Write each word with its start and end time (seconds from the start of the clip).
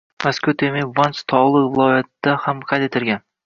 Mazkur 0.23 0.55
termin 0.61 0.87
Vanch 1.01 1.21
tog‘li 1.33 1.63
viloyatida 1.77 2.37
ham 2.49 2.67
qayd 2.73 2.91
etilgan: 2.91 3.27